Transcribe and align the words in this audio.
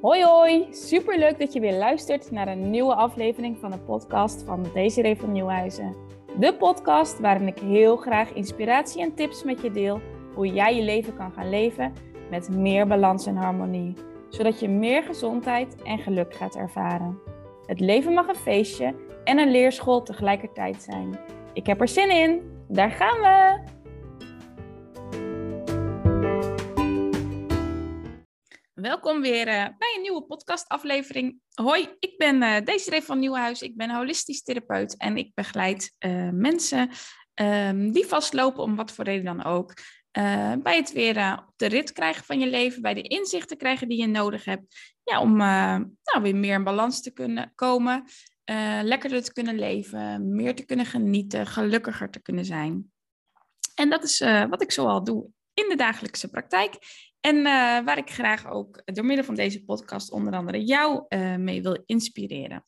Hoi 0.00 0.24
hoi, 0.24 0.66
superleuk 0.70 1.38
dat 1.38 1.52
je 1.52 1.60
weer 1.60 1.78
luistert 1.78 2.30
naar 2.30 2.48
een 2.48 2.70
nieuwe 2.70 2.94
aflevering 2.94 3.58
van 3.58 3.70
de 3.70 3.78
podcast 3.78 4.42
van 4.42 4.66
Desiree 4.74 5.16
van 5.16 5.32
Nieuwhuizen. 5.32 5.96
De 6.38 6.54
podcast 6.54 7.18
waarin 7.18 7.46
ik 7.46 7.58
heel 7.58 7.96
graag 7.96 8.32
inspiratie 8.32 9.02
en 9.02 9.14
tips 9.14 9.44
met 9.44 9.60
je 9.62 9.70
deel 9.70 10.00
hoe 10.34 10.46
jij 10.46 10.76
je 10.76 10.82
leven 10.82 11.16
kan 11.16 11.32
gaan 11.32 11.50
leven 11.50 11.92
met 12.30 12.48
meer 12.48 12.86
balans 12.86 13.26
en 13.26 13.36
harmonie, 13.36 13.94
zodat 14.28 14.60
je 14.60 14.68
meer 14.68 15.02
gezondheid 15.02 15.82
en 15.82 15.98
geluk 15.98 16.34
gaat 16.34 16.56
ervaren. 16.56 17.18
Het 17.66 17.80
leven 17.80 18.12
mag 18.12 18.28
een 18.28 18.34
feestje 18.34 18.94
en 19.24 19.38
een 19.38 19.50
leerschool 19.50 20.02
tegelijkertijd 20.02 20.82
zijn. 20.82 21.18
Ik 21.52 21.66
heb 21.66 21.80
er 21.80 21.88
zin 21.88 22.10
in, 22.10 22.40
daar 22.68 22.90
gaan 22.90 23.20
we! 23.20 23.79
Welkom 28.80 29.20
weer 29.20 29.46
uh, 29.48 29.54
bij 29.54 29.94
een 29.96 30.02
nieuwe 30.02 30.22
podcastaflevering. 30.22 31.40
Hoi, 31.54 31.88
ik 31.98 32.18
ben 32.18 32.42
uh, 32.42 32.60
Desiree 32.64 33.02
van 33.02 33.18
Nieuwhuis. 33.18 33.62
Ik 33.62 33.76
ben 33.76 33.90
holistisch 33.90 34.42
therapeut 34.42 34.96
en 34.96 35.16
ik 35.16 35.34
begeleid 35.34 35.94
uh, 35.98 36.28
mensen 36.32 36.90
um, 37.34 37.92
die 37.92 38.06
vastlopen 38.06 38.62
om 38.62 38.76
wat 38.76 38.92
voor 38.92 39.04
reden 39.04 39.24
dan 39.24 39.44
ook. 39.44 39.74
bij 40.62 40.76
het 40.76 40.92
weer 40.92 41.38
op 41.46 41.52
de 41.56 41.66
rit 41.66 41.92
krijgen 41.92 42.24
van 42.24 42.38
je 42.38 42.46
leven, 42.46 42.82
bij 42.82 42.94
de 42.94 43.02
inzichten 43.02 43.56
krijgen 43.56 43.88
die 43.88 44.00
je 44.00 44.06
nodig 44.06 44.44
hebt. 44.44 44.74
Ja, 45.04 45.20
om 45.20 45.36
nou, 45.36 46.22
weer 46.22 46.36
meer 46.36 46.54
in 46.54 46.64
balans 46.64 47.02
te 47.02 47.12
kunnen 47.12 47.52
komen, 47.54 48.04
lekkerder 48.82 49.22
te 49.22 49.32
kunnen 49.32 49.58
leven, 49.58 50.34
meer 50.34 50.54
te 50.54 50.64
kunnen 50.64 50.86
genieten, 50.86 51.46
gelukkiger 51.46 52.10
te 52.10 52.22
kunnen 52.22 52.44
zijn. 52.44 52.92
En 53.74 53.90
dat 53.90 54.04
is 54.04 54.18
wat 54.48 54.62
ik 54.62 54.72
zoal 54.72 55.04
doe 55.04 55.30
in 55.54 55.68
de 55.68 55.76
dagelijkse 55.76 56.30
praktijk. 56.30 56.74
En 57.20 57.36
uh, 57.36 57.44
waar 57.84 57.98
ik 57.98 58.10
graag 58.10 58.50
ook 58.50 58.82
door 58.84 59.04
middel 59.04 59.24
van 59.24 59.34
deze 59.34 59.64
podcast 59.64 60.10
onder 60.10 60.32
andere 60.32 60.64
jou 60.64 61.04
uh, 61.08 61.36
mee 61.36 61.62
wil 61.62 61.82
inspireren. 61.86 62.64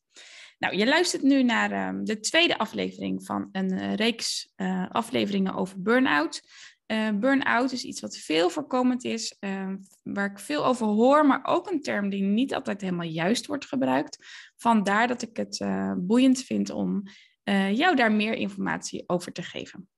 Nou, 0.59 0.77
je 0.77 0.87
luistert 0.87 1.23
nu 1.23 1.43
naar 1.43 1.89
um, 1.89 2.05
de 2.05 2.21
tweede 2.21 2.59
aflevering 2.59 3.25
van 3.25 3.49
een 3.53 3.73
uh, 3.73 3.95
reeks 3.95 4.53
afleveringen 4.89 5.55
over 5.55 5.83
burn-out. 5.83 6.43
burn-out 7.15 7.73
is 7.73 7.85
iets 7.85 8.01
wat 8.01 8.17
veel 8.17 8.51
voorkomend 8.51 9.05
is, 9.05 9.37
waar 10.03 10.31
ik 10.31 10.39
veel 10.39 10.67
over 10.67 10.87
hoor, 10.87 11.27
maar 11.27 11.41
ook 11.43 11.71
een 11.71 11.81
term 11.81 12.09
die 12.09 12.23
niet 12.23 12.55
altijd 12.55 12.81
helemaal 12.81 13.07
juist 13.07 13.47
wordt 13.47 13.67
gebruikt. 13.67 14.27
Vandaar 14.57 15.09
dat 15.09 15.23
ik 15.23 15.37
het 15.37 15.65
boeiend 15.97 16.43
vind 16.43 16.71
om 16.71 17.03
jou 17.73 17.97
daar 17.97 18.13
meer 18.13 18.35
informatie 18.35 19.05
over 19.07 19.33
te 19.33 19.43
geven. 19.43 19.89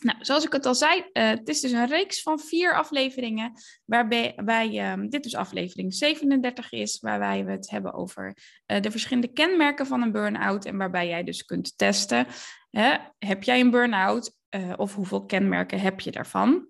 Nou, 0.00 0.18
zoals 0.20 0.44
ik 0.44 0.52
het 0.52 0.66
al 0.66 0.74
zei, 0.74 0.98
uh, 0.98 1.28
het 1.28 1.48
is 1.48 1.60
dus 1.60 1.72
een 1.72 1.86
reeks 1.86 2.22
van 2.22 2.38
vier 2.38 2.74
afleveringen, 2.74 3.52
waarbij 3.84 4.32
wij, 4.36 4.92
um, 4.92 5.08
dit 5.08 5.22
dus 5.22 5.34
aflevering 5.34 5.94
37 5.94 6.72
is, 6.72 7.00
waarbij 7.00 7.44
we 7.44 7.50
het 7.50 7.70
hebben 7.70 7.92
over 7.92 8.36
uh, 8.66 8.80
de 8.80 8.90
verschillende 8.90 9.32
kenmerken 9.32 9.86
van 9.86 10.02
een 10.02 10.12
burn-out 10.12 10.64
en 10.64 10.76
waarbij 10.76 11.08
jij 11.08 11.24
dus 11.24 11.44
kunt 11.44 11.78
testen, 11.78 12.26
hè, 12.70 12.96
heb 13.18 13.42
jij 13.42 13.60
een 13.60 13.70
burn-out 13.70 14.34
uh, 14.50 14.72
of 14.76 14.94
hoeveel 14.94 15.26
kenmerken 15.26 15.80
heb 15.80 16.00
je 16.00 16.10
daarvan? 16.10 16.66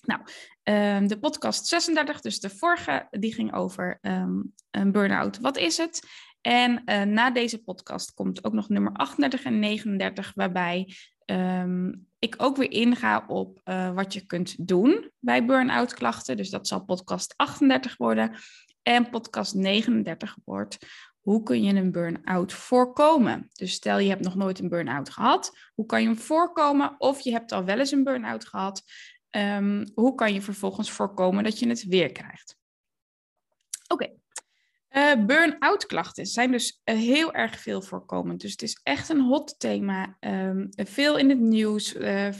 Nou, 0.00 0.20
um, 0.62 1.08
de 1.08 1.18
podcast 1.18 1.66
36, 1.66 2.20
dus 2.20 2.40
de 2.40 2.50
vorige, 2.50 3.06
die 3.10 3.34
ging 3.34 3.54
over 3.54 3.98
um, 4.00 4.54
een 4.70 4.92
burn-out. 4.92 5.38
Wat 5.38 5.56
is 5.56 5.76
het? 5.76 6.00
En 6.40 6.82
na 7.14 7.30
deze 7.30 7.62
podcast 7.62 8.14
komt 8.14 8.44
ook 8.44 8.52
nog 8.52 8.68
nummer 8.68 8.92
38 8.92 9.44
en 9.44 9.58
39, 9.58 10.32
waarbij 10.34 10.94
ik 12.20 12.34
ook 12.38 12.56
weer 12.56 12.70
inga 12.70 13.24
op 13.26 13.60
uh, 13.64 13.94
wat 13.94 14.14
je 14.14 14.26
kunt 14.26 14.66
doen 14.66 15.10
bij 15.18 15.44
burn-out 15.44 15.94
klachten. 15.94 16.36
Dus 16.36 16.50
dat 16.50 16.66
zal 16.66 16.84
podcast 16.84 17.34
38 17.36 17.96
worden. 17.96 18.34
En 18.82 19.10
podcast 19.10 19.54
39 19.54 20.36
wordt 20.44 20.78
hoe 21.20 21.42
kun 21.42 21.62
je 21.62 21.74
een 21.74 21.92
burn-out 21.92 22.52
voorkomen? 22.52 23.48
Dus 23.52 23.72
stel 23.72 23.98
je 23.98 24.08
hebt 24.08 24.24
nog 24.24 24.34
nooit 24.34 24.58
een 24.58 24.68
burn-out 24.68 25.10
gehad, 25.10 25.58
hoe 25.74 25.86
kan 25.86 26.00
je 26.00 26.06
hem 26.06 26.18
voorkomen? 26.18 26.94
Of 26.98 27.20
je 27.20 27.30
hebt 27.30 27.52
al 27.52 27.64
wel 27.64 27.78
eens 27.78 27.90
een 27.90 28.04
burn-out 28.04 28.46
gehad, 28.46 28.82
um, 29.30 29.84
hoe 29.94 30.14
kan 30.14 30.32
je 30.32 30.42
vervolgens 30.42 30.90
voorkomen 30.90 31.44
dat 31.44 31.58
je 31.58 31.68
het 31.68 31.84
weer 31.84 32.12
krijgt? 32.12 32.56
Oké, 33.88 34.19
uh, 34.96 35.24
Burn-out 35.26 35.86
klachten 35.86 36.26
zijn 36.26 36.50
dus 36.50 36.80
uh, 36.84 36.96
heel 36.96 37.32
erg 37.32 37.58
veel 37.58 37.82
voorkomend. 37.82 38.40
Dus 38.40 38.50
het 38.50 38.62
is 38.62 38.80
echt 38.82 39.08
een 39.08 39.20
hot 39.20 39.54
thema. 39.58 40.16
Um, 40.20 40.68
veel 40.70 41.18
in 41.18 41.28
het 41.28 41.40
nieuws. 41.40 41.94
Uh, 41.94 42.32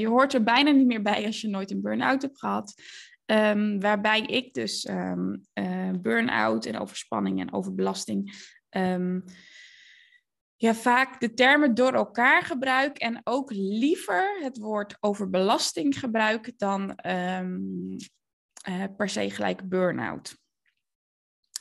je 0.00 0.06
hoort 0.06 0.34
er 0.34 0.42
bijna 0.42 0.70
niet 0.70 0.86
meer 0.86 1.02
bij 1.02 1.26
als 1.26 1.40
je 1.40 1.48
nooit 1.48 1.70
een 1.70 1.82
burn-out 1.82 2.22
hebt 2.22 2.38
gehad. 2.38 2.82
Um, 3.26 3.80
waarbij 3.80 4.20
ik 4.20 4.54
dus 4.54 4.88
um, 4.88 5.42
burn-out 6.00 6.66
en 6.66 6.78
overspanning 6.78 7.40
en 7.40 7.52
overbelasting 7.52 8.34
ja, 10.56 10.74
vaak 10.74 11.20
de 11.20 11.34
termen 11.34 11.74
door 11.74 11.92
elkaar 11.92 12.42
gebruik 12.42 12.98
en 12.98 13.20
ook 13.24 13.50
liever 13.52 14.38
het 14.42 14.58
woord 14.58 14.96
overbelasting 15.00 15.98
gebruik 15.98 16.52
dan 16.56 16.94
per 18.96 19.08
se 19.08 19.30
gelijk 19.30 19.68
burn-out. 19.68 20.39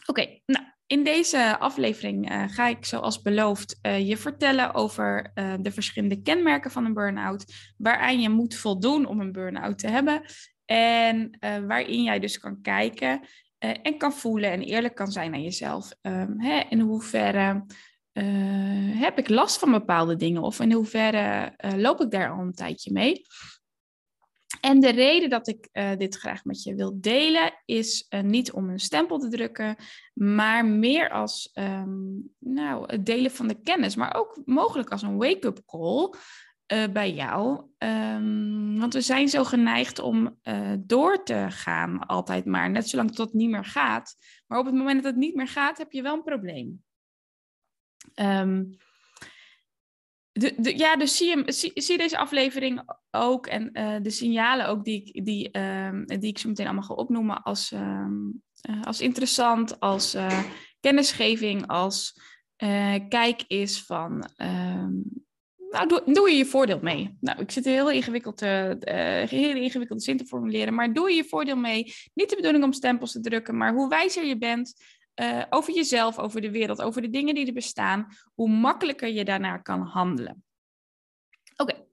Oké, 0.09 0.40
nou, 0.46 0.66
in 0.88 1.03
deze 1.03 1.59
aflevering 1.59 2.31
uh, 2.31 2.44
ga 2.47 2.68
ik 2.68 2.86
zoals 2.86 3.22
beloofd 3.22 3.80
uh, 3.81 4.08
je 4.08 4.18
vertellen 4.18 4.74
over 4.74 5.31
uh, 5.36 5.53
de 5.59 5.72
verschillende 5.72 6.22
kenmerken 6.22 6.72
van 6.72 6.86
een 6.86 6.94
burn-out, 6.94 7.53
waaraan 7.78 8.22
je 8.22 8.30
moet 8.30 8.56
voldoen 8.56 9.06
om 9.06 9.19
een 9.19 9.31
burn-out 9.31 9.80
te 9.80 9.88
hebben 9.88 10.22
en 10.66 11.38
waarin 11.68 12.03
jij 12.03 12.19
dus 12.19 12.40
kan 12.40 12.62
kijken 12.62 13.28
en 13.58 13.98
kan 13.98 14.14
voelen 14.14 14.52
en 14.52 14.62
eerlijk 14.62 14.96
kan 14.96 15.12
zijn 15.12 15.34
aan 15.34 15.44
jezelf. 15.44 15.92
Um, 16.02 16.42
hè, 16.42 16.59
in 16.69 16.80
hoeverre 16.80 17.66
heb 18.94 19.18
ik 19.18 19.30
last 19.30 19.59
van 19.59 19.72
bepaalde 19.72 20.16
dingen 20.16 20.42
of 20.42 20.59
in 20.59 20.72
hoeverre 20.72 21.53
loop 21.75 22.02
ik 22.02 22.12
daar 22.12 22.31
al 22.31 22.40
een 22.40 22.53
tijdje 22.53 22.92
mee? 22.92 23.22
En 24.62 24.80
de 24.80 24.90
reden 24.90 25.30
dat 25.30 25.47
ik 25.47 25.70
uh, 25.74 25.96
dit 25.97 26.16
graag 26.16 26.44
met 26.46 26.64
je 26.64 26.75
wil 26.75 27.02
delen 27.02 27.53
is 27.66 28.06
uh, 28.09 28.22
niet 28.22 28.52
om 28.52 28.70
een 28.70 28.80
stempel 28.80 29.20
te 29.20 29.30
drukken, 29.30 29.75
maar 30.14 30.66
meer 30.66 31.09
als 31.09 31.52
um, 31.53 32.34
nou, 32.40 32.84
het 32.92 33.06
delen 33.06 33.31
van 33.31 33.48
de 33.48 33.62
kennis, 33.62 33.96
maar 33.96 34.16
ook 34.16 34.42
mogelijk 34.46 34.90
als 34.90 35.02
een 35.02 35.18
wake-up 35.18 35.62
call 35.66 36.14
uh, 36.74 36.88
bij 36.94 37.14
jou. 37.14 37.64
Um, 37.78 38.80
want 38.80 38.94
we 38.94 39.02
zijn 39.02 39.28
zo 39.28 39.44
geneigd 39.44 40.00
om 40.00 40.40
door 40.80 41.24
te 41.24 41.46
gaan 41.50 42.00
altijd 42.00 42.46
maar, 42.46 42.69
net 42.69 42.90
zolang 42.90 43.09
tot 43.09 43.25
het 43.25 43.34
niet 43.34 43.50
meer 43.50 43.66
gaat. 43.66 44.16
Maar 44.48 44.59
op 44.59 44.66
het 44.66 44.75
moment 44.75 45.03
dat 45.03 45.12
het 45.12 45.22
niet 45.22 45.36
meer 45.36 45.48
gaat, 45.48 45.78
heb 45.78 45.92
je 45.92 46.02
wel 46.02 46.14
een 46.14 46.24
probleem. 46.24 46.84
Um, 48.16 48.78
de, 50.40 50.78
ja, 50.78 50.96
dus 50.96 51.18
zie, 51.18 51.44
zie, 51.74 51.98
deze 51.98 52.18
aflevering 52.18 52.82
ook 53.12 53.48
en 53.48 53.70
uh, 53.74 53.96
de 54.02 54.10
signalen 54.10 54.68
ook 54.68 54.84
die 54.84 55.04
ik, 55.04 55.26
die, 55.26 55.60
um, 55.60 56.06
die 56.06 56.30
ik 56.30 56.38
zo 56.38 56.48
meteen 56.48 56.66
allemaal 56.66 56.84
ga 56.84 56.94
opnoemen 56.94 57.44
als, 57.44 57.72
um, 57.72 58.42
uh, 58.70 58.82
als 58.84 59.02
interessant, 59.02 59.80
als 59.80 60.16
uh, 60.16 60.44
kennisgeving, 60.80 61.68
als 61.68 62.22
kijk 63.10 63.44
is 63.48 63.84
van, 63.84 64.30
um, 64.38 65.04
nou 65.70 65.88
doe, 66.06 66.30
je 66.30 66.38
je 66.38 66.46
voordeel 66.46 66.80
mee. 66.82 67.18
Nou, 67.20 67.40
ik 67.40 67.52
zit 67.52 67.66
heel 67.66 67.92
ingewikkeld, 67.92 68.40
heel 68.40 69.56
ingewikkelde 69.56 70.02
zin 70.02 70.18
te 70.18 70.26
formuleren, 70.26 70.74
maar 70.74 70.94
doe 70.94 71.10
je 71.10 71.16
je 71.16 71.24
voordeel 71.24 71.56
mee. 71.56 71.94
Niet 72.14 72.30
de 72.30 72.36
bedoeling 72.36 72.64
om 72.64 72.74
stempels 72.74 73.12
te 73.12 73.20
drukken, 73.20 73.58
maar 73.58 73.74
hoe 73.74 73.90
wijzer 73.90 74.26
je 74.26 74.38
bent, 74.38 74.74
uh, 75.19 75.44
over 75.50 75.74
jezelf, 75.74 76.19
over 76.19 76.41
de 76.41 76.52
wereld, 76.52 76.81
over 76.81 77.02
de 77.02 77.09
dingen 77.09 77.35
die 77.35 77.47
er 77.47 77.53
bestaan, 77.53 78.07
hoe 78.34 78.50
makkelijker 78.50 79.09
je 79.09 79.25
daarnaar 79.25 79.62
kan 79.62 79.81
handelen. 79.81 80.44
Oké. 81.57 81.75
Um, 81.75 81.85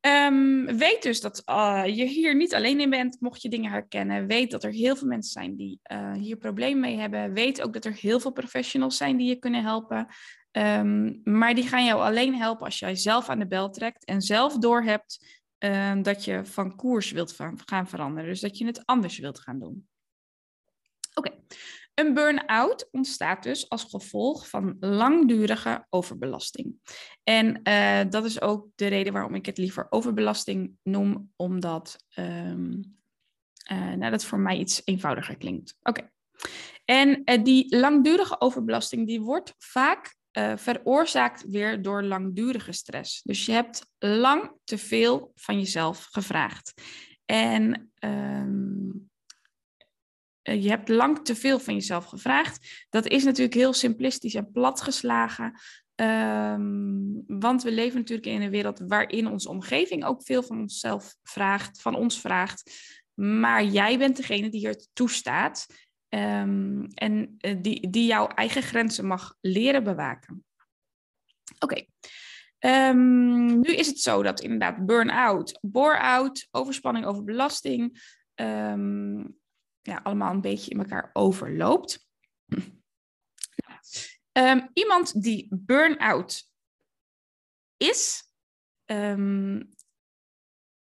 ehm, 0.00 0.76
weet 0.76 1.02
dus 1.02 1.20
dat 1.20 1.42
uh, 1.46 1.82
je 1.86 2.04
hier 2.04 2.36
niet 2.36 2.54
alleen 2.54 2.80
in 2.80 2.90
bent, 2.90 3.20
mocht 3.20 3.42
je 3.42 3.48
dingen 3.48 3.70
herkennen. 3.70 4.26
Weet 4.26 4.50
dat 4.50 4.64
er 4.64 4.72
heel 4.72 4.96
veel 4.96 5.08
mensen 5.08 5.32
zijn 5.32 5.56
die 5.56 5.80
uh, 5.92 6.12
hier 6.12 6.36
problemen 6.36 6.80
mee 6.80 6.96
hebben. 6.96 7.32
Weet 7.32 7.62
ook 7.62 7.72
dat 7.72 7.84
er 7.84 7.92
heel 7.92 8.20
veel 8.20 8.32
professionals 8.32 8.96
zijn 8.96 9.16
die 9.16 9.28
je 9.28 9.36
kunnen 9.36 9.62
helpen. 9.62 10.06
Um, 10.52 11.20
maar 11.24 11.54
die 11.54 11.66
gaan 11.66 11.84
jou 11.84 12.00
alleen 12.00 12.34
helpen 12.34 12.64
als 12.64 12.78
jij 12.78 12.94
zelf 12.94 13.28
aan 13.28 13.38
de 13.38 13.46
bel 13.46 13.70
trekt 13.70 14.04
en 14.04 14.20
zelf 14.20 14.58
doorhebt 14.58 15.40
uh, 15.58 16.02
dat 16.02 16.24
je 16.24 16.44
van 16.44 16.76
koers 16.76 17.10
wilt 17.10 17.36
gaan 17.64 17.88
veranderen. 17.88 18.30
Dus 18.30 18.40
dat 18.40 18.58
je 18.58 18.66
het 18.66 18.86
anders 18.86 19.18
wilt 19.18 19.40
gaan 19.40 19.58
doen. 19.58 19.88
Oké. 21.14 21.30
Een 21.94 22.14
burn-out 22.14 22.88
ontstaat 22.90 23.42
dus 23.42 23.68
als 23.68 23.84
gevolg 23.84 24.48
van 24.48 24.76
langdurige 24.80 25.86
overbelasting. 25.90 26.74
En 27.22 27.60
uh, 27.62 28.10
dat 28.10 28.24
is 28.24 28.40
ook 28.40 28.68
de 28.74 28.86
reden 28.86 29.12
waarom 29.12 29.34
ik 29.34 29.46
het 29.46 29.58
liever 29.58 29.86
overbelasting 29.90 30.76
noem, 30.82 31.32
omdat 31.36 31.96
um, 32.14 32.96
nou, 33.70 34.10
dat 34.10 34.24
voor 34.24 34.38
mij 34.38 34.58
iets 34.58 34.82
eenvoudiger 34.84 35.36
klinkt. 35.36 35.76
Oké. 35.82 36.10
En 36.84 37.22
uh, 37.24 37.44
die 37.44 37.76
langdurige 37.76 38.40
overbelasting 38.40 39.06
die 39.06 39.20
wordt 39.20 39.54
vaak 39.58 40.20
veroorzaakt 40.56 41.44
weer 41.46 41.82
door 41.82 42.02
langdurige 42.02 42.72
stress. 42.72 43.22
Dus 43.22 43.46
je 43.46 43.52
hebt 43.52 43.86
lang 43.98 44.52
te 44.64 44.78
veel 44.78 45.32
van 45.34 45.58
jezelf 45.58 46.08
gevraagd. 46.10 46.72
En 47.24 47.92
um, 47.98 49.10
je 50.42 50.68
hebt 50.68 50.88
lang 50.88 51.24
te 51.24 51.34
veel 51.34 51.58
van 51.58 51.74
jezelf 51.74 52.04
gevraagd. 52.04 52.86
Dat 52.90 53.06
is 53.06 53.24
natuurlijk 53.24 53.54
heel 53.54 53.72
simplistisch 53.72 54.34
en 54.34 54.50
platgeslagen. 54.52 55.60
Um, 55.94 57.22
want 57.26 57.62
we 57.62 57.72
leven 57.72 57.98
natuurlijk 57.98 58.26
in 58.26 58.42
een 58.42 58.50
wereld 58.50 58.82
waarin 58.86 59.26
onze 59.26 59.48
omgeving 59.48 60.04
ook 60.04 60.22
veel 60.22 60.42
van 60.42 60.60
onszelf 60.60 61.14
vraagt, 61.22 61.80
van 61.80 61.94
ons 61.94 62.20
vraagt. 62.20 62.72
Maar 63.14 63.64
jij 63.64 63.98
bent 63.98 64.16
degene 64.16 64.48
die 64.48 64.66
het 64.66 64.88
toestaat 64.92 65.66
um, 66.08 66.86
en 66.94 67.36
uh, 67.38 67.56
die, 67.60 67.90
die 67.90 68.06
jouw 68.06 68.26
eigen 68.26 68.62
grenzen 68.62 69.06
mag 69.06 69.34
leren 69.40 69.84
bewaken. 69.84 70.44
Oké. 71.58 71.84
Um, 72.58 73.60
nu 73.60 73.74
is 73.74 73.86
het 73.86 74.00
zo 74.00 74.22
dat 74.22 74.40
inderdaad 74.40 74.86
burn-out, 74.86 75.58
bore-out, 75.60 76.48
overspanning, 76.50 77.06
overbelasting, 77.06 78.00
ja, 79.82 80.00
allemaal 80.02 80.34
een 80.34 80.40
beetje 80.40 80.70
in 80.70 80.78
elkaar 80.78 81.10
overloopt. 81.12 82.06
Um, 84.32 84.70
iemand 84.72 85.22
die 85.22 85.48
burn-out 85.50 86.50
is, 87.76 88.24
um, 88.84 89.74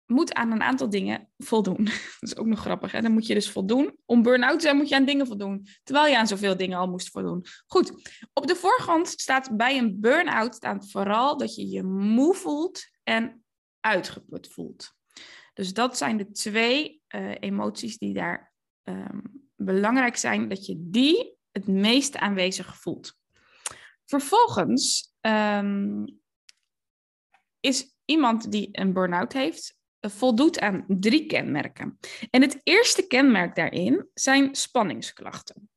moet 0.05 0.33
aan 0.33 0.51
een 0.51 0.61
aantal 0.61 0.89
dingen 0.89 1.31
voldoen. 1.37 1.83
Dat 2.19 2.29
is 2.29 2.35
ook 2.35 2.45
nog 2.45 2.59
grappig. 2.59 2.91
Hè? 2.91 3.01
Dan 3.01 3.11
moet 3.11 3.27
je 3.27 3.33
dus 3.33 3.51
voldoen. 3.51 3.97
Om 4.05 4.21
burn-out 4.21 4.59
te 4.59 4.61
zijn 4.65 4.77
moet 4.77 4.89
je 4.89 4.95
aan 4.95 5.05
dingen 5.05 5.27
voldoen. 5.27 5.67
Terwijl 5.83 6.07
je 6.11 6.17
aan 6.17 6.27
zoveel 6.27 6.57
dingen 6.57 6.77
al 6.77 6.87
moest 6.87 7.09
voldoen. 7.09 7.45
Goed, 7.65 7.91
op 8.33 8.47
de 8.47 8.55
voorgrond 8.55 9.07
staat 9.07 9.57
bij 9.57 9.77
een 9.77 9.99
burn-out 9.99 10.59
vooral 10.91 11.37
dat 11.37 11.55
je 11.55 11.69
je 11.69 11.83
moe 11.83 12.33
voelt 12.33 12.81
en 13.03 13.43
uitgeput 13.79 14.47
voelt. 14.47 14.93
Dus 15.53 15.73
dat 15.73 15.97
zijn 15.97 16.17
de 16.17 16.31
twee 16.31 17.01
uh, 17.15 17.35
emoties 17.39 17.97
die 17.97 18.13
daar 18.13 18.52
um, 18.83 19.49
belangrijk 19.55 20.15
zijn. 20.15 20.49
Dat 20.49 20.65
je 20.65 20.75
die 20.77 21.37
het 21.51 21.67
meest 21.67 22.17
aanwezig 22.17 22.77
voelt. 22.77 23.17
Vervolgens 24.05 25.13
um, 25.21 26.21
is 27.59 27.95
iemand 28.05 28.51
die 28.51 28.69
een 28.71 28.93
burn-out 28.93 29.33
heeft, 29.33 29.77
eh, 29.99 30.11
voldoet 30.11 30.59
aan 30.59 30.85
drie 30.87 31.25
kenmerken. 31.25 31.99
En 32.29 32.41
het 32.41 32.59
eerste 32.63 33.07
kenmerk 33.07 33.55
daarin 33.55 34.07
zijn 34.13 34.55
spanningsklachten. 34.55 35.69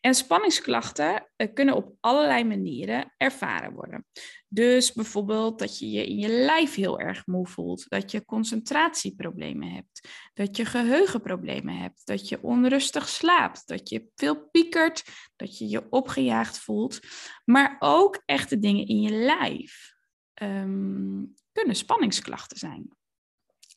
En 0.00 0.14
spanningsklachten 0.14 1.28
uh, 1.36 1.48
kunnen 1.54 1.74
op 1.74 1.94
allerlei 2.00 2.44
manieren 2.44 3.14
ervaren 3.16 3.72
worden. 3.72 4.06
Dus 4.48 4.92
bijvoorbeeld 4.92 5.58
dat 5.58 5.78
je 5.78 5.90
je 5.90 6.06
in 6.06 6.16
je 6.16 6.28
lijf 6.28 6.74
heel 6.74 7.00
erg 7.00 7.26
moe 7.26 7.46
voelt, 7.46 7.88
dat 7.88 8.10
je 8.10 8.24
concentratieproblemen 8.24 9.68
hebt, 9.68 10.08
dat 10.34 10.56
je 10.56 10.64
geheugenproblemen 10.64 11.76
hebt, 11.76 12.06
dat 12.06 12.28
je 12.28 12.42
onrustig 12.42 13.08
slaapt, 13.08 13.66
dat 13.66 13.88
je 13.88 14.08
veel 14.14 14.48
piekert, 14.50 15.04
dat 15.36 15.58
je 15.58 15.68
je 15.68 15.86
opgejaagd 15.90 16.58
voelt, 16.58 17.00
maar 17.44 17.76
ook 17.78 18.22
echte 18.24 18.58
dingen 18.58 18.86
in 18.86 19.00
je 19.00 19.10
lijf 19.10 19.94
um, 20.42 21.34
kunnen 21.52 21.76
spanningsklachten 21.76 22.58
zijn. 22.58 22.96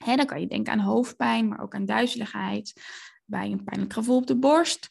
Dan 0.05 0.25
kan 0.25 0.39
je 0.39 0.47
denken 0.47 0.73
aan 0.73 0.79
hoofdpijn, 0.79 1.47
maar 1.47 1.61
ook 1.61 1.75
aan 1.75 1.85
duizeligheid, 1.85 2.73
bij 3.25 3.51
een 3.51 3.63
pijnlijk 3.63 3.93
gevoel 3.93 4.17
op 4.17 4.27
de 4.27 4.37
borst, 4.37 4.89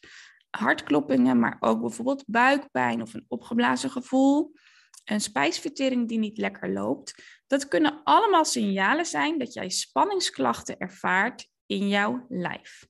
hartkloppingen, 0.57 1.39
maar 1.39 1.57
ook 1.59 1.81
bijvoorbeeld 1.81 2.23
buikpijn 2.27 3.01
of 3.01 3.13
een 3.13 3.25
opgeblazen 3.27 3.89
gevoel 3.89 4.53
een 5.05 5.21
spijsvertering 5.21 6.07
die 6.07 6.17
niet 6.17 6.37
lekker 6.37 6.71
loopt. 6.71 7.23
Dat 7.47 7.67
kunnen 7.67 8.03
allemaal 8.03 8.45
signalen 8.45 9.05
zijn 9.05 9.37
dat 9.37 9.53
jij 9.53 9.69
spanningsklachten 9.69 10.77
ervaart 10.77 11.49
in 11.65 11.87
jouw 11.87 12.25
lijf. 12.29 12.87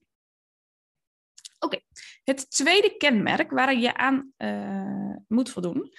Oké, 1.59 1.79
het 2.23 2.51
tweede 2.51 2.97
kenmerk 2.97 3.51
waar 3.51 3.75
je 3.75 3.95
aan 3.95 4.33
uh, 4.37 5.15
moet 5.27 5.49
voldoen. 5.49 5.93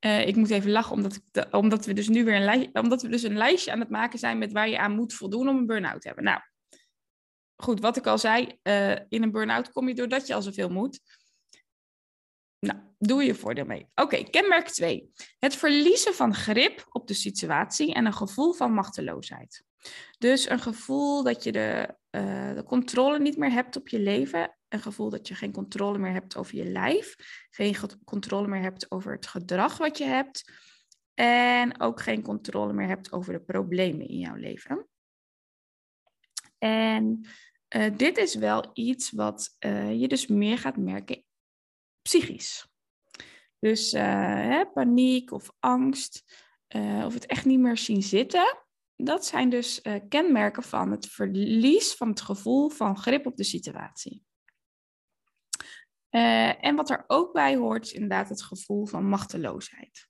uh, 0.00 0.26
ik 0.30 0.36
moet 0.36 0.50
even 0.50 0.70
lachen 0.70 0.92
omdat, 0.92 1.14
ik 1.32 1.54
omdat 1.54 1.86
we 1.86 1.92
dus 1.92 2.08
nu 2.08 2.24
weer 2.24 2.34
een, 2.34 2.44
lijst, 2.44 2.68
omdat 2.72 3.02
we 3.02 3.08
dus 3.08 3.22
een 3.22 3.36
lijstje 3.36 3.72
aan 3.72 3.80
het 3.80 3.90
maken 3.90 4.18
zijn 4.18 4.38
met 4.38 4.52
waar 4.52 4.68
je 4.68 4.78
aan 4.78 4.94
moet 4.94 5.14
voldoen 5.14 5.48
om 5.48 5.56
een 5.56 5.66
burn-out 5.66 6.00
te 6.00 6.06
hebben. 6.06 6.24
Nou, 6.24 6.40
goed, 7.56 7.80
wat 7.80 7.96
ik 7.96 8.06
al 8.06 8.18
zei, 8.18 8.58
uh, 8.62 8.90
in 9.08 9.22
een 9.22 9.30
burn-out 9.30 9.72
kom 9.72 9.88
je 9.88 9.94
doordat 9.94 10.26
je 10.26 10.34
al 10.34 10.42
zoveel 10.42 10.68
moet. 10.68 11.00
Nou, 12.58 12.78
doe 12.98 13.24
je 13.24 13.34
voordeel 13.34 13.64
mee. 13.64 13.88
Oké, 13.94 14.22
kenmerk 14.22 14.68
2. 14.68 15.10
Het 15.38 15.56
verliezen 15.56 16.14
van 16.14 16.34
grip 16.34 16.86
op 16.88 17.06
de 17.06 17.14
situatie 17.14 17.94
en 17.94 18.06
een 18.06 18.14
gevoel 18.14 18.52
van 18.52 18.72
machteloosheid. 18.72 19.64
Dus 20.18 20.48
een 20.48 20.58
gevoel 20.58 21.22
dat 21.22 21.44
je 21.44 21.52
de, 21.52 21.96
uh, 22.10 22.54
de 22.54 22.64
controle 22.64 23.18
niet 23.18 23.36
meer 23.36 23.50
hebt 23.50 23.76
op 23.76 23.88
je 23.88 23.98
leven. 23.98 24.56
Een 24.68 24.80
gevoel 24.80 25.10
dat 25.10 25.28
je 25.28 25.34
geen 25.34 25.52
controle 25.52 25.98
meer 25.98 26.12
hebt 26.12 26.36
over 26.36 26.56
je 26.56 26.64
lijf. 26.64 27.14
Geen 27.50 27.76
controle 28.04 28.48
meer 28.48 28.62
hebt 28.62 28.90
over 28.90 29.12
het 29.12 29.26
gedrag 29.26 29.78
wat 29.78 29.98
je 29.98 30.04
hebt. 30.04 30.52
En 31.14 31.80
ook 31.80 32.00
geen 32.00 32.22
controle 32.22 32.72
meer 32.72 32.88
hebt 32.88 33.12
over 33.12 33.32
de 33.32 33.40
problemen 33.40 34.08
in 34.08 34.18
jouw 34.18 34.34
leven. 34.34 34.86
En 36.58 37.26
uh, 37.76 37.96
dit 37.96 38.16
is 38.16 38.34
wel 38.34 38.70
iets 38.72 39.10
wat 39.10 39.56
uh, 39.60 40.00
je 40.00 40.08
dus 40.08 40.26
meer 40.26 40.58
gaat 40.58 40.76
merken 40.76 41.24
psychisch. 42.02 42.68
Dus 43.58 43.94
uh, 43.94 44.02
hè, 44.34 44.66
paniek 44.66 45.30
of 45.30 45.52
angst, 45.58 46.44
of 47.04 47.14
het 47.14 47.26
echt 47.26 47.44
niet 47.44 47.58
meer 47.58 47.76
zien 47.76 48.02
zitten, 48.02 48.64
dat 48.96 49.26
zijn 49.26 49.48
dus 49.48 49.82
kenmerken 50.08 50.62
van 50.62 50.90
het 50.90 51.06
verlies 51.06 51.94
van 51.94 52.08
het 52.08 52.20
gevoel 52.20 52.68
van 52.68 52.98
grip 52.98 53.26
op 53.26 53.36
de 53.36 53.44
situatie. 53.44 54.22
en 56.10 56.76
wat 56.76 56.90
er 56.90 57.04
ook 57.06 57.32
bij 57.32 57.56
hoort, 57.56 57.84
is 57.84 57.92
inderdaad 57.92 58.28
het 58.28 58.42
gevoel 58.42 58.86
van 58.86 59.08
machteloosheid. 59.08 60.08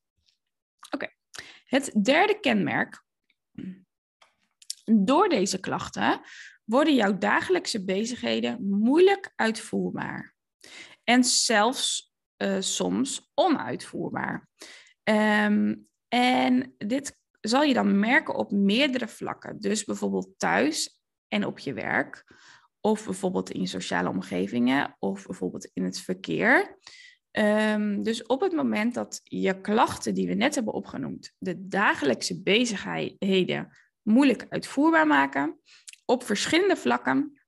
Oké, 0.90 1.08
het 1.64 2.04
derde 2.04 2.40
kenmerk. 2.40 3.04
Door 4.92 5.28
deze 5.28 5.60
klachten 5.60 6.20
worden 6.64 6.94
jouw 6.94 7.18
dagelijkse 7.18 7.84
bezigheden 7.84 8.68
moeilijk 8.68 9.32
uitvoerbaar 9.34 10.34
en 11.04 11.24
zelfs 11.24 12.14
uh, 12.42 12.56
soms 12.60 13.30
onuitvoerbaar. 13.34 14.48
Um, 15.02 15.88
en 16.08 16.74
dit 16.78 17.20
zal 17.40 17.62
je 17.62 17.74
dan 17.74 17.98
merken 17.98 18.34
op 18.34 18.50
meerdere 18.50 19.08
vlakken. 19.08 19.60
Dus 19.60 19.84
bijvoorbeeld 19.84 20.28
thuis 20.36 21.00
en 21.28 21.46
op 21.46 21.58
je 21.58 21.72
werk, 21.72 22.24
of 22.80 23.04
bijvoorbeeld 23.04 23.50
in 23.50 23.66
sociale 23.66 24.08
omgevingen, 24.08 24.96
of 24.98 25.26
bijvoorbeeld 25.26 25.70
in 25.72 25.84
het 25.84 26.00
verkeer. 26.00 26.78
Um, 27.32 28.02
dus 28.02 28.26
op 28.26 28.40
het 28.40 28.52
moment 28.52 28.94
dat 28.94 29.20
je 29.22 29.60
klachten 29.60 30.14
die 30.14 30.26
we 30.26 30.34
net 30.34 30.54
hebben 30.54 30.74
opgenoemd, 30.74 31.32
de 31.38 31.68
dagelijkse 31.68 32.42
bezigheden 32.42 33.76
moeilijk 34.06 34.46
uitvoerbaar 34.48 35.06
maken, 35.06 35.60
op 36.04 36.24
verschillende 36.24 36.76
vlakken 36.76 37.40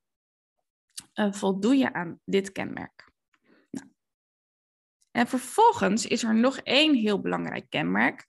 uh, 1.15 1.33
voldoe 1.33 1.77
je 1.77 1.93
aan 1.93 2.21
dit 2.25 2.53
kenmerk. 2.53 3.07
En 5.11 5.27
vervolgens 5.27 6.07
is 6.07 6.23
er 6.23 6.35
nog 6.35 6.59
één 6.59 6.95
heel 6.95 7.21
belangrijk 7.21 7.71
kenmerk. 7.71 8.27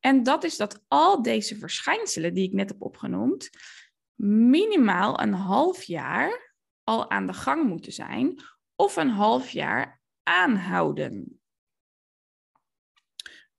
En 0.00 0.22
dat 0.22 0.44
is 0.44 0.56
dat 0.56 0.84
al 0.88 1.22
deze 1.22 1.56
verschijnselen 1.56 2.34
die 2.34 2.46
ik 2.46 2.52
net 2.52 2.68
heb 2.68 2.82
opgenoemd, 2.82 3.50
minimaal 4.22 5.20
een 5.20 5.32
half 5.32 5.82
jaar 5.82 6.54
al 6.84 7.10
aan 7.10 7.26
de 7.26 7.32
gang 7.32 7.68
moeten 7.68 7.92
zijn 7.92 8.42
of 8.76 8.96
een 8.96 9.10
half 9.10 9.50
jaar 9.50 10.00
aanhouden. 10.22 11.40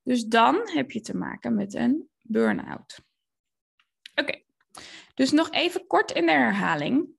Dus 0.03 0.25
dan 0.25 0.69
heb 0.69 0.91
je 0.91 1.01
te 1.01 1.17
maken 1.17 1.55
met 1.55 1.73
een 1.73 2.09
burn-out. 2.21 3.09
Dus 5.21 5.31
nog 5.31 5.51
even 5.51 5.87
kort 5.87 6.11
in 6.11 6.25
de 6.25 6.31
herhaling. 6.31 7.09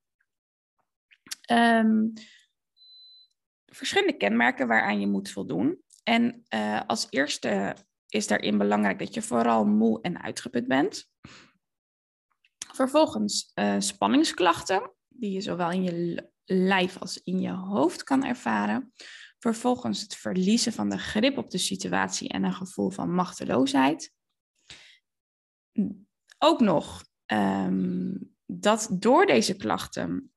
Um, 1.51 2.13
verschillende 3.67 4.17
kenmerken 4.17 4.69
waaraan 4.69 5.01
je 5.01 5.07
moet 5.07 5.31
voldoen. 5.31 5.83
En 6.03 6.45
uh, 6.55 6.81
als 6.87 7.07
eerste 7.11 7.77
is 8.09 8.27
daarin 8.27 8.59
belangrijk 8.59 8.99
dat 8.99 9.15
je 9.15 9.23
vooral 9.23 9.65
moe 9.65 10.01
en 10.01 10.23
uitgeput 10.23 10.69
bent. 10.69 11.11
Vervolgens 12.73 13.51
uh, 13.55 13.75
spanningsklachten, 13.79 14.93
die 15.09 15.31
je 15.31 15.41
zowel 15.41 15.71
in 15.71 15.83
je 15.83 16.31
lijf 16.45 16.99
als 16.99 17.23
in 17.23 17.41
je 17.41 17.51
hoofd 17.51 18.05
kan 18.05 18.25
ervaren. 18.25 18.93
Vervolgens 19.39 20.01
het 20.01 20.15
verliezen 20.15 20.73
van 20.73 20.89
de 20.89 20.99
grip 20.99 21.39
op 21.39 21.51
de 21.51 21.59
situatie 21.59 22.29
en 22.29 22.45
een 22.45 22.55
gevoel 22.55 22.91
van 22.91 23.15
machteloosheid. 23.15 24.13
Ook 26.39 26.61
nog 26.61 27.11
um, 27.33 28.35
dat 28.47 28.89
door 28.91 29.27
deze 29.27 29.57
klachten 29.57 30.33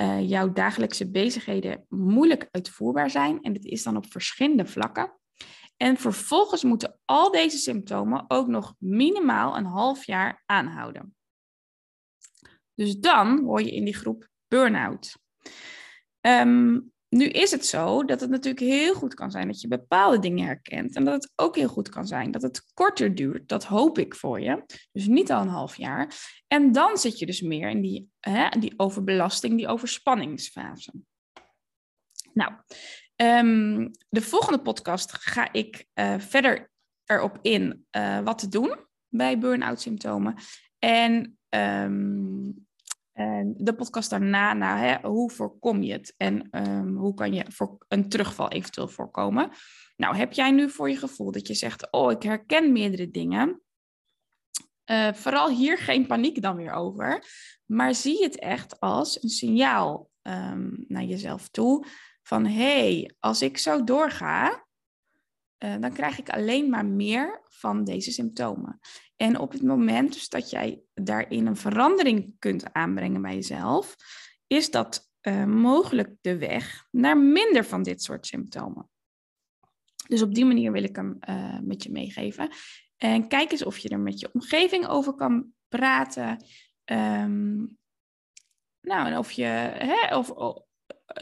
uh, 0.00 0.28
jouw 0.28 0.52
dagelijkse 0.52 1.10
bezigheden 1.10 1.84
moeilijk 1.88 2.48
uitvoerbaar 2.50 3.10
zijn. 3.10 3.42
En 3.42 3.52
dit 3.52 3.64
is 3.64 3.82
dan 3.82 3.96
op 3.96 4.12
verschillende 4.12 4.66
vlakken. 4.66 5.18
En 5.76 5.96
vervolgens 5.96 6.64
moeten 6.64 6.98
al 7.04 7.30
deze 7.30 7.56
symptomen 7.58 8.24
ook 8.28 8.46
nog 8.46 8.74
minimaal 8.78 9.56
een 9.56 9.64
half 9.64 10.04
jaar 10.04 10.42
aanhouden. 10.46 11.16
Dus 12.74 12.98
dan 12.98 13.44
hoor 13.44 13.62
je 13.62 13.74
in 13.74 13.84
die 13.84 13.94
groep 13.94 14.28
burn-out. 14.48 15.16
Ehm, 16.20 16.80
nu 17.14 17.28
is 17.28 17.50
het 17.50 17.66
zo 17.66 18.04
dat 18.04 18.20
het 18.20 18.30
natuurlijk 18.30 18.64
heel 18.64 18.94
goed 18.94 19.14
kan 19.14 19.30
zijn 19.30 19.46
dat 19.46 19.60
je 19.60 19.68
bepaalde 19.68 20.18
dingen 20.18 20.46
herkent. 20.46 20.96
En 20.96 21.04
dat 21.04 21.22
het 21.22 21.32
ook 21.36 21.56
heel 21.56 21.68
goed 21.68 21.88
kan 21.88 22.06
zijn 22.06 22.30
dat 22.30 22.42
het 22.42 22.64
korter 22.74 23.14
duurt. 23.14 23.48
Dat 23.48 23.64
hoop 23.64 23.98
ik 23.98 24.14
voor 24.14 24.40
je. 24.40 24.64
Dus 24.92 25.06
niet 25.06 25.32
al 25.32 25.40
een 25.40 25.48
half 25.48 25.76
jaar. 25.76 26.14
En 26.46 26.72
dan 26.72 26.96
zit 26.96 27.18
je 27.18 27.26
dus 27.26 27.40
meer 27.40 27.68
in 27.68 27.80
die, 27.80 28.08
hè, 28.20 28.48
die 28.58 28.74
overbelasting, 28.76 29.56
die 29.56 29.68
overspanningsfase. 29.68 30.92
Nou, 32.32 32.52
um, 33.16 33.90
de 34.08 34.22
volgende 34.22 34.62
podcast 34.62 35.12
ga 35.12 35.52
ik 35.52 35.86
uh, 35.94 36.18
verder 36.18 36.70
erop 37.04 37.38
in 37.42 37.86
uh, 37.96 38.20
wat 38.20 38.38
te 38.38 38.48
doen 38.48 38.76
bij 39.08 39.38
burn-out 39.38 39.80
symptomen. 39.80 40.34
En 40.78 41.38
um, 41.48 42.66
en 43.14 43.54
de 43.56 43.74
podcast 43.74 44.10
daarna, 44.10 44.52
nou, 44.52 44.78
hè, 44.78 45.08
hoe 45.08 45.30
voorkom 45.30 45.82
je 45.82 45.92
het 45.92 46.14
en 46.16 46.48
um, 46.68 46.96
hoe 46.96 47.14
kan 47.14 47.32
je 47.32 47.44
voor 47.48 47.84
een 47.88 48.08
terugval 48.08 48.50
eventueel 48.50 48.88
voorkomen? 48.88 49.50
Nou, 49.96 50.16
heb 50.16 50.32
jij 50.32 50.50
nu 50.50 50.70
voor 50.70 50.90
je 50.90 50.96
gevoel 50.96 51.32
dat 51.32 51.46
je 51.46 51.54
zegt, 51.54 51.92
oh, 51.92 52.10
ik 52.10 52.22
herken 52.22 52.72
meerdere 52.72 53.10
dingen. 53.10 53.62
Uh, 54.90 55.12
vooral 55.12 55.50
hier 55.50 55.78
geen 55.78 56.06
paniek 56.06 56.42
dan 56.42 56.56
weer 56.56 56.72
over, 56.72 57.24
maar 57.64 57.94
zie 57.94 58.22
het 58.22 58.38
echt 58.38 58.80
als 58.80 59.22
een 59.22 59.28
signaal 59.28 60.10
um, 60.22 60.84
naar 60.88 61.04
jezelf 61.04 61.48
toe 61.48 61.86
van, 62.22 62.46
hey, 62.46 63.14
als 63.18 63.42
ik 63.42 63.58
zo 63.58 63.84
doorga, 63.84 64.66
uh, 65.64 65.76
dan 65.80 65.92
krijg 65.92 66.18
ik 66.18 66.30
alleen 66.30 66.70
maar 66.70 66.86
meer 66.86 67.40
van 67.42 67.84
deze 67.84 68.10
symptomen. 68.10 68.80
En 69.16 69.38
op 69.38 69.52
het 69.52 69.62
moment 69.62 70.12
dus 70.12 70.28
dat 70.28 70.50
jij 70.50 70.82
daarin 70.94 71.46
een 71.46 71.56
verandering 71.56 72.34
kunt 72.38 72.72
aanbrengen 72.72 73.22
bij 73.22 73.34
jezelf, 73.34 73.96
is 74.46 74.70
dat 74.70 75.08
uh, 75.22 75.44
mogelijk 75.44 76.16
de 76.20 76.38
weg 76.38 76.86
naar 76.90 77.18
minder 77.18 77.64
van 77.64 77.82
dit 77.82 78.02
soort 78.02 78.26
symptomen. 78.26 78.88
Dus 80.08 80.22
op 80.22 80.34
die 80.34 80.44
manier 80.44 80.72
wil 80.72 80.82
ik 80.82 80.96
hem 80.96 81.18
uh, 81.28 81.58
met 81.60 81.82
je 81.82 81.90
meegeven. 81.90 82.50
En 82.96 83.28
kijk 83.28 83.52
eens 83.52 83.64
of 83.64 83.78
je 83.78 83.88
er 83.88 84.00
met 84.00 84.20
je 84.20 84.30
omgeving 84.32 84.86
over 84.86 85.14
kan 85.14 85.52
praten. 85.68 86.44
Um, 86.84 87.78
nou, 88.80 89.06
en 89.06 89.18
of 89.18 89.32
je, 89.32 89.44
hè, 89.44 90.16
of, 90.16 90.30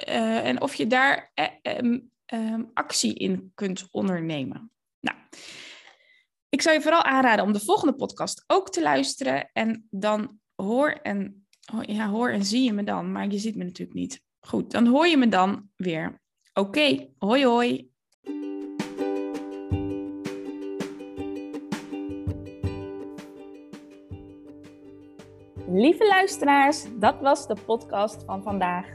uh, 0.08 0.46
en 0.46 0.60
of 0.60 0.74
je 0.74 0.86
daar 0.86 1.32
um, 1.62 2.10
um, 2.34 2.70
actie 2.74 3.14
in 3.14 3.52
kunt 3.54 3.88
ondernemen. 3.90 4.70
Nou, 5.00 5.18
ik 6.52 6.62
zou 6.62 6.76
je 6.76 6.82
vooral 6.82 7.02
aanraden 7.02 7.44
om 7.44 7.52
de 7.52 7.60
volgende 7.60 7.94
podcast 7.94 8.44
ook 8.46 8.70
te 8.70 8.82
luisteren. 8.82 9.50
En 9.52 9.86
dan 9.90 10.38
hoor 10.54 10.90
en, 10.90 11.46
ja, 11.80 12.08
hoor 12.08 12.30
en 12.30 12.44
zie 12.44 12.62
je 12.62 12.72
me 12.72 12.84
dan, 12.84 13.12
maar 13.12 13.26
je 13.28 13.38
ziet 13.38 13.56
me 13.56 13.64
natuurlijk 13.64 13.98
niet. 13.98 14.20
Goed, 14.40 14.70
dan 14.70 14.86
hoor 14.86 15.06
je 15.06 15.16
me 15.16 15.28
dan 15.28 15.68
weer. 15.76 16.20
Oké, 16.54 17.08
hoi 17.18 17.44
hoi. 17.44 17.90
Lieve 25.68 26.06
luisteraars, 26.06 26.84
dat 26.98 27.20
was 27.20 27.46
de 27.46 27.56
podcast 27.66 28.24
van 28.24 28.42
vandaag. 28.42 28.86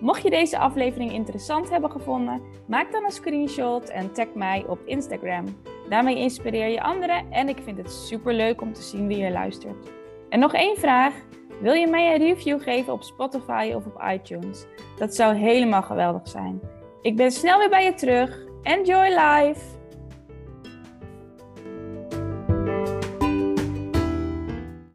Mocht 0.00 0.22
je 0.22 0.30
deze 0.30 0.58
aflevering 0.58 1.12
interessant 1.12 1.70
hebben 1.70 1.90
gevonden, 1.90 2.42
maak 2.66 2.92
dan 2.92 3.04
een 3.04 3.10
screenshot 3.10 3.88
en 3.88 4.12
tag 4.12 4.34
mij 4.34 4.64
op 4.66 4.80
Instagram. 4.84 5.44
Daarmee 5.90 6.16
inspireer 6.16 6.68
je 6.68 6.82
anderen 6.82 7.30
en 7.30 7.48
ik 7.48 7.58
vind 7.64 7.76
het 7.76 7.92
super 7.92 8.34
leuk 8.34 8.60
om 8.60 8.72
te 8.72 8.82
zien 8.82 9.06
wie 9.06 9.18
je 9.18 9.30
luistert. 9.30 9.90
En 10.28 10.38
nog 10.38 10.54
één 10.54 10.76
vraag. 10.76 11.14
Wil 11.60 11.72
je 11.72 11.86
mij 11.86 12.14
een 12.14 12.18
review 12.18 12.62
geven 12.62 12.92
op 12.92 13.02
Spotify 13.02 13.72
of 13.76 13.86
op 13.86 14.02
iTunes? 14.12 14.64
Dat 14.98 15.14
zou 15.14 15.34
helemaal 15.34 15.82
geweldig 15.82 16.28
zijn. 16.28 16.60
Ik 17.02 17.16
ben 17.16 17.30
snel 17.30 17.58
weer 17.58 17.68
bij 17.68 17.84
je 17.84 17.94
terug. 17.94 18.44
Enjoy 18.62 19.08
life! 19.08 19.79